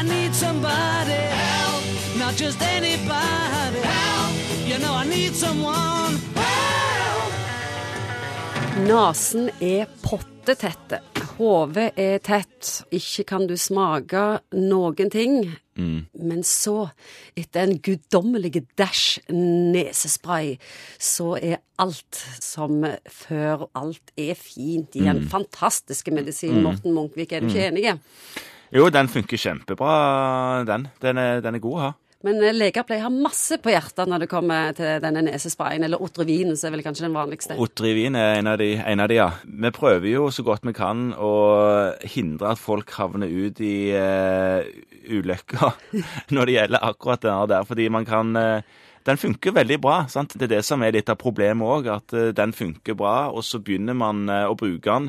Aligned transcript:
I 0.00 0.02
need 0.02 0.34
somebody 0.34 1.12
help, 1.12 1.84
not 2.18 2.34
just 2.34 2.62
anybody 2.62 3.80
help. 3.84 4.32
You 4.66 4.78
know 4.78 4.94
I 4.94 5.04
need 5.04 5.34
someone 5.34 6.16
help. 6.34 7.32
Nasen 8.88 9.50
er 9.60 9.84
pottetette. 10.00 11.02
Hodet 11.36 11.92
er 12.00 12.16
tett. 12.24 12.86
Ikke 12.88 13.26
kan 13.28 13.44
du 13.46 13.58
smake 13.60 14.40
noen 14.56 15.10
ting. 15.12 15.52
Men 15.76 16.40
så, 16.48 16.88
etter 17.36 17.66
en 17.66 17.76
guddommelig 17.84 18.62
dash 18.80 19.18
nesespray, 19.28 20.54
så 20.96 21.34
er 21.36 21.60
alt 21.76 22.22
som 22.40 22.86
før. 23.04 23.66
Alt 23.76 24.14
er 24.16 24.32
fint 24.32 24.96
igjen. 24.96 25.28
Fantastiske 25.28 26.10
medisin. 26.10 26.62
Morten 26.64 26.96
Munkvik, 26.96 27.32
er 27.36 27.44
du 27.44 27.52
ikke 27.52 27.68
enig? 27.68 28.00
Jo, 28.70 28.86
den 28.94 29.08
funker 29.10 29.40
kjempebra, 29.40 30.62
den. 30.68 30.86
Den 31.02 31.18
er, 31.18 31.40
den 31.42 31.58
er 31.58 31.62
god 31.62 31.76
å 31.76 31.82
ha. 31.82 31.90
Men 32.26 32.36
eh, 32.44 32.52
leger 32.54 32.84
pleier 32.84 33.06
å 33.06 33.08
ha 33.08 33.12
masse 33.14 33.56
på 33.62 33.72
hjertet 33.72 34.10
når 34.10 34.24
det 34.24 34.28
kommer 34.30 34.74
til 34.76 35.00
denne 35.02 35.24
nesesprayen, 35.26 35.86
eller 35.86 36.02
Otrivin, 36.04 36.52
som 36.58 36.68
er 36.68 36.76
vel 36.76 36.84
kanskje 36.84 37.06
den 37.06 37.16
vanligste. 37.16 37.56
Otrivin 37.60 38.18
er 38.18 38.36
en 38.38 38.50
av, 38.52 38.60
de, 38.60 38.74
en 38.78 39.02
av 39.02 39.08
de, 39.10 39.16
ja. 39.18 39.30
Vi 39.42 39.72
prøver 39.74 40.06
jo 40.12 40.28
så 40.34 40.44
godt 40.46 40.68
vi 40.68 40.74
kan 40.76 41.08
å 41.16 41.32
hindre 42.12 42.52
at 42.52 42.60
folk 42.60 42.92
havner 42.98 43.32
ut 43.32 43.62
i 43.64 43.74
uh, 43.96 44.60
ulykker 45.10 45.74
når 46.36 46.46
det 46.46 46.56
gjelder 46.58 46.86
akkurat 46.90 47.24
den 47.24 47.50
der, 47.54 47.66
fordi 47.66 47.88
man 47.90 48.06
kan 48.06 48.36
uh, 48.36 48.84
den 49.08 49.18
funker 49.18 49.56
veldig 49.56 49.80
bra. 49.80 49.96
sant? 50.12 50.36
Det 50.36 50.44
er 50.46 50.58
det 50.58 50.62
som 50.68 50.84
er 50.84 50.92
litt 50.94 51.08
av 51.10 51.18
problemet 51.18 51.64
òg, 51.64 51.88
at 51.88 52.14
den 52.36 52.52
funker 52.54 52.94
bra, 53.00 53.32
og 53.32 53.42
så 53.48 53.58
begynner 53.64 53.96
man 53.96 54.28
å 54.28 54.52
bruke 54.60 54.84
den, 54.84 55.08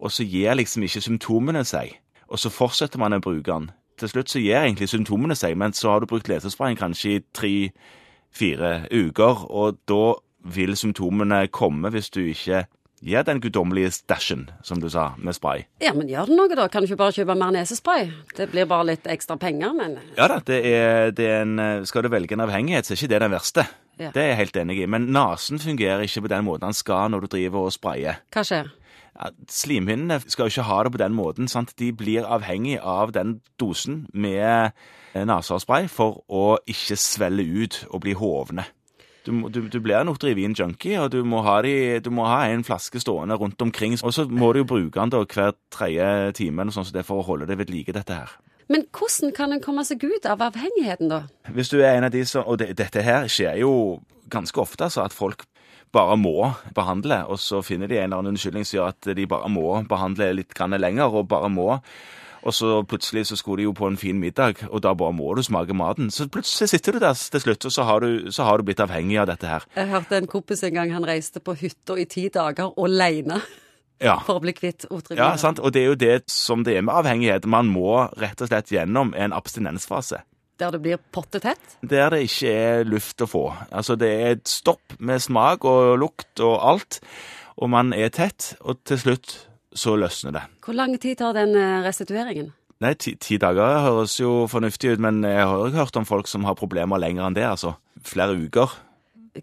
og 0.00 0.08
så 0.10 0.24
gir 0.24 0.56
liksom 0.56 0.88
ikke 0.88 1.04
symptomene 1.04 1.60
seg. 1.68 1.98
Og 2.28 2.40
så 2.42 2.50
fortsetter 2.52 3.00
man 3.00 3.16
å 3.16 3.22
bruke 3.22 3.46
den. 3.48 3.70
Til 4.00 4.10
slutt 4.12 4.32
så 4.32 4.42
gir 4.42 4.58
egentlig 4.60 4.90
symptomene 4.92 5.36
seg, 5.38 5.56
men 5.56 5.72
så 5.72 5.94
har 5.94 6.02
du 6.02 6.10
brukt 6.10 6.28
lesesprayen 6.28 6.76
kanskje 6.76 7.14
i 7.16 7.20
tre-fire 7.36 8.72
uker, 8.92 9.46
og 9.48 9.78
da 9.88 10.16
vil 10.46 10.76
symptomene 10.78 11.46
komme 11.54 11.90
hvis 11.94 12.10
du 12.14 12.20
ikke 12.26 12.66
gir 13.06 13.24
den 13.26 13.40
guddommelige 13.40 13.90
stæsjen, 13.92 14.46
som 14.64 14.80
du 14.80 14.88
sa, 14.90 15.10
med 15.18 15.36
spray. 15.36 15.66
Ja, 15.84 15.92
men 15.94 16.08
gjør 16.10 16.30
det 16.30 16.36
noe, 16.38 16.58
da? 16.58 16.66
Kan 16.72 16.82
du 16.82 16.88
ikke 16.88 17.00
bare 17.04 17.14
kjøpe 17.16 17.36
mer 17.38 17.52
nesespray? 17.54 18.08
Det 18.36 18.48
blir 18.52 18.68
bare 18.68 18.88
litt 18.92 19.08
ekstra 19.10 19.36
penger, 19.40 19.74
men 19.76 19.98
Ja 20.16 20.28
da, 20.32 20.40
det 20.44 20.60
er, 20.70 21.10
det 21.16 21.26
er 21.28 21.44
en, 21.44 21.58
skal 21.86 22.06
du 22.06 22.10
velge 22.12 22.36
en 22.36 22.44
avhengighet, 22.46 22.88
så 22.88 22.94
er 22.94 23.00
ikke 23.00 23.12
det 23.12 23.22
den 23.26 23.36
verste. 23.36 23.66
Ja. 23.96 24.10
Det 24.12 24.22
er 24.22 24.32
jeg 24.32 24.40
helt 24.42 24.58
enig 24.60 24.80
i. 24.82 24.88
Men 24.92 25.06
nesen 25.12 25.60
fungerer 25.60 26.04
ikke 26.04 26.26
på 26.26 26.32
den 26.32 26.44
måten 26.48 26.66
den 26.68 26.76
skal 26.76 27.12
når 27.12 27.24
du 27.24 27.30
driver 27.36 27.68
og 27.68 27.72
sprayer. 27.76 28.20
hva 28.32 28.44
skjer? 28.44 28.72
Slimhinnene 29.48 30.20
skal 30.26 30.46
jo 30.46 30.54
ikke 30.54 30.68
ha 30.68 30.82
det 30.84 30.92
på 30.92 31.02
den 31.02 31.16
måten. 31.16 31.48
sant? 31.48 31.74
De 31.78 31.92
blir 31.92 32.26
avhengig 32.26 32.78
av 32.80 33.12
den 33.12 33.40
dosen 33.60 34.06
med 34.12 34.72
eh, 35.14 35.86
for 35.88 36.22
å 36.28 36.58
ikke 36.66 36.96
svelle 36.96 37.42
ut 37.42 37.86
og 37.90 38.00
bli 38.00 38.12
hovne. 38.12 38.66
Du, 39.26 39.48
du, 39.50 39.68
du 39.68 39.80
blir 39.82 39.96
en 39.98 40.12
Otrivin-junkie, 40.12 41.00
og 41.02 41.10
du 41.10 41.24
må, 41.26 41.40
de, 41.62 41.98
du 41.98 42.12
må 42.14 42.28
ha 42.30 42.44
en 42.46 42.62
flaske 42.64 43.00
stående 43.02 43.34
rundt 43.34 43.62
omkring. 43.62 43.96
Og 44.02 44.14
så 44.14 44.26
må 44.30 44.52
du 44.52 44.60
jo 44.60 44.68
bruke 44.70 45.00
den 45.00 45.10
da 45.10 45.24
hver 45.24 45.56
tredje 45.74 46.32
time 46.38 46.62
eller 46.62 46.76
sånn 46.76 46.86
så 46.86 46.94
det 46.94 47.06
for 47.08 47.22
å 47.22 47.26
holde 47.26 47.48
det 47.50 47.58
ved 47.58 47.72
like, 47.74 47.94
dette 47.96 48.20
her. 48.20 48.36
Men 48.72 48.86
hvordan 48.90 49.32
kan 49.36 49.54
en 49.54 49.62
komme 49.62 49.84
seg 49.86 50.02
ut 50.02 50.26
av 50.26 50.42
avhengigheten, 50.42 51.10
da? 51.12 51.22
Hvis 51.54 51.70
du 51.70 51.78
er 51.80 51.94
en 51.94 52.08
av 52.08 52.14
de 52.14 52.24
som 52.26 52.46
Og 52.46 52.58
det, 52.58 52.72
dette 52.78 53.02
her 53.02 53.28
skjer 53.30 53.60
jo 53.62 54.00
ganske 54.30 54.58
ofte, 54.60 54.88
altså, 54.88 55.04
at 55.06 55.14
folk 55.14 55.46
bare 55.94 56.16
må 56.18 56.50
behandle, 56.74 57.22
og 57.30 57.38
så 57.38 57.62
finner 57.62 57.86
de 57.86 57.96
en 57.96 58.08
eller 58.08 58.18
annen 58.18 58.34
unnskyldning 58.34 58.66
som 58.66 58.80
gjør 58.80 58.92
at 58.92 59.10
de 59.16 59.26
bare 59.30 59.48
må 59.48 59.68
behandle 59.88 60.32
litt 60.34 60.54
grann 60.54 60.74
lenger, 60.74 61.14
og 61.14 61.28
bare 61.30 61.48
må. 61.52 61.78
Og 62.46 62.54
så 62.54 62.82
plutselig 62.86 63.24
så 63.30 63.36
skulle 63.38 63.62
de 63.62 63.66
jo 63.66 63.74
på 63.74 63.88
en 63.88 63.98
fin 63.98 64.18
middag, 64.18 64.60
og 64.68 64.82
da 64.82 64.92
bare 64.98 65.14
må 65.14 65.32
du 65.34 65.42
smake 65.46 65.74
maten. 65.74 66.10
Så 66.14 66.28
plutselig 66.30 66.68
sitter 66.70 66.94
du 66.94 67.02
der 67.02 67.14
til 67.14 67.42
slutt, 67.42 67.66
og 67.66 67.74
så 67.74 67.86
har 67.86 68.02
du, 68.02 68.30
så 68.34 68.46
har 68.46 68.58
du 68.58 68.66
blitt 68.66 68.82
avhengig 68.82 69.18
av 69.22 69.30
dette 69.30 69.50
her. 69.50 69.66
Jeg 69.78 69.90
hørte 69.90 70.18
en 70.18 70.30
kompis 70.30 70.62
en 70.66 70.74
gang 70.74 70.94
han 70.94 71.06
reiste 71.06 71.42
på 71.42 71.56
hytta 71.58 71.98
i 71.98 72.06
ti 72.10 72.28
dager 72.34 72.74
alene 72.82 73.40
Ja. 74.02 74.18
for 74.26 74.36
å 74.36 74.42
bli 74.44 74.52
kvitt 74.52 74.84
Otrivin. 74.92 75.22
Ja, 75.22 75.36
sant? 75.40 75.60
Og 75.62 75.72
det 75.72 75.82
er 75.82 75.86
jo 75.90 75.98
det 75.98 76.16
som 76.32 76.64
det 76.66 76.76
er 76.76 76.84
med 76.84 76.94
avhengighet. 76.98 77.46
Man 77.48 77.70
må 77.72 78.06
rett 78.20 78.42
og 78.44 78.50
slett 78.50 78.72
gjennom 78.74 79.14
en 79.16 79.32
abstinensfase. 79.36 80.20
Der 80.60 80.72
det 80.72 80.80
blir 80.84 81.00
pottetett. 81.12 81.78
Der 81.84 82.12
det 82.12 82.22
ikke 82.28 82.52
er 82.52 82.84
luft 82.88 83.20
å 83.20 83.28
få. 83.28 83.44
Altså 83.70 83.96
det 84.00 84.12
er 84.12 84.36
et 84.36 84.48
stopp 84.48 84.96
med 84.98 85.20
smak 85.24 85.64
og 85.68 85.98
lukt 86.00 86.40
og 86.44 86.56
alt, 86.64 87.00
og 87.56 87.72
man 87.72 87.92
er 87.96 88.12
tett, 88.12 88.54
og 88.60 88.80
til 88.88 89.00
slutt 89.00 89.34
så 89.76 89.96
løsner 90.00 90.32
det. 90.36 90.44
Hvor 90.64 90.76
lang 90.76 90.96
tid 91.00 91.18
tar 91.20 91.36
den 91.36 91.52
eh, 91.56 91.82
restitueringen? 91.84 92.54
Nei, 92.84 92.92
ti, 93.00 93.14
ti 93.20 93.38
dager 93.40 93.80
høres 93.84 94.18
jo 94.20 94.44
fornuftig 94.52 94.96
ut, 94.96 95.00
men 95.00 95.22
jeg 95.24 95.44
har 95.44 95.60
jo 95.60 95.76
hørt 95.76 95.96
om 95.96 96.08
folk 96.08 96.28
som 96.28 96.44
har 96.44 96.56
problemer 96.56 97.00
lenger 97.00 97.24
enn 97.24 97.36
det, 97.36 97.44
altså. 97.48 97.76
Flere 98.04 98.36
uker. 98.36 98.72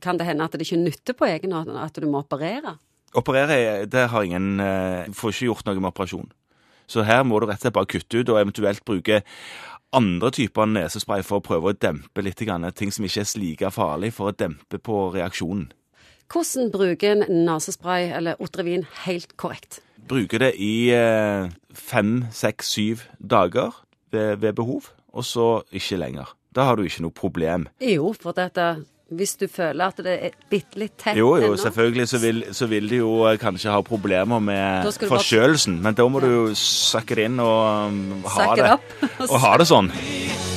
Kan 0.00 0.20
det 0.20 0.26
hende 0.28 0.44
at 0.44 0.56
det 0.56 0.64
ikke 0.66 0.80
nytter 0.80 1.16
på 1.16 1.28
egen 1.28 1.52
hånd, 1.56 1.72
at 1.80 1.96
du 1.96 2.08
må 2.08 2.20
operere? 2.24 2.76
Operere, 3.18 3.84
det 3.86 4.06
har 4.08 4.24
ingen 4.24 4.60
eh, 4.60 5.10
Får 5.12 5.34
ikke 5.34 5.50
gjort 5.50 5.66
noe 5.68 5.80
med 5.80 5.90
operasjon. 5.92 6.30
Så 6.88 7.04
her 7.06 7.22
må 7.24 7.38
du 7.40 7.46
rett 7.46 7.60
og 7.60 7.66
slett 7.66 7.76
bare 7.76 7.90
kutte 7.90 8.20
ut, 8.20 8.30
og 8.32 8.40
eventuelt 8.40 8.84
bruke 8.88 9.22
andre 9.92 10.30
typer 10.32 10.68
nesespray 10.68 11.22
for 11.24 11.40
å 11.40 11.44
prøve 11.44 11.70
å 11.72 11.76
dempe 11.76 12.24
litt 12.24 12.40
grann, 12.40 12.64
ting 12.72 12.92
som 12.92 13.04
ikke 13.04 13.24
er 13.24 13.32
like 13.40 13.70
farlig, 13.74 14.12
for 14.16 14.30
å 14.30 14.36
dempe 14.36 14.80
på 14.80 15.04
reaksjonen. 15.14 15.70
Hvordan 16.32 16.70
bruke 16.72 17.10
en 17.12 17.24
nesespray 17.44 18.08
eller 18.16 18.40
Otrevin 18.40 18.86
helt 19.04 19.36
korrekt? 19.36 19.82
Bruke 20.08 20.40
det 20.40 20.54
i 20.56 20.88
eh, 20.96 21.52
fem, 21.76 22.14
seks, 22.32 22.72
syv 22.72 23.04
dager 23.20 23.76
ved, 24.12 24.40
ved 24.40 24.56
behov, 24.56 24.88
og 25.12 25.28
så 25.28 25.48
ikke 25.72 26.00
lenger. 26.00 26.32
Da 26.56 26.66
har 26.68 26.76
du 26.76 26.84
ikke 26.84 27.04
noe 27.04 27.16
problem. 27.16 27.68
Jo, 27.80 28.14
for 28.16 28.36
dette 28.36 28.82
hvis 29.18 29.34
du 29.40 29.46
føler 29.50 29.92
at 29.92 30.02
det 30.04 30.14
er 30.28 30.36
bitte 30.50 30.80
litt 30.80 30.96
tett 31.00 31.18
Jo, 31.18 31.34
jo, 31.40 31.56
selvfølgelig 31.60 32.08
så 32.10 32.20
vil, 32.22 32.44
så 32.54 32.68
vil 32.70 32.88
de 32.90 33.02
jo 33.02 33.12
eh, 33.28 33.38
kanskje 33.40 33.72
ha 33.74 33.82
problemer 33.86 34.42
med 34.42 34.88
du 34.88 35.08
forkjølelsen, 35.10 35.80
men 35.84 35.98
da 35.98 36.08
må 36.08 36.22
du 36.22 36.30
jo 36.30 36.46
sakke 36.58 37.18
det 37.18 37.28
inn 37.30 37.42
og 37.42 37.92
um, 37.92 38.24
ha 38.36 38.48
det, 38.58 38.72
up. 38.78 38.96
og 39.28 39.38
ha 39.44 39.56
det 39.60 39.68
sånn. 39.70 39.92